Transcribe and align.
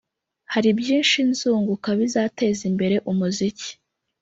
hari 0.53 0.69
byinshi 0.79 1.17
nzunguka 1.29 1.89
bizateza 1.99 2.61
imbere 2.71 2.95
umuziki 3.11 3.69